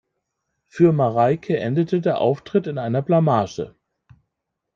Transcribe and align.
Für 0.65 0.93
Mareike 0.93 1.57
endete 1.59 2.01
der 2.01 2.19
Auftritt 2.21 2.65
in 2.65 2.79
einer 2.79 3.03
Blamage. 3.03 3.75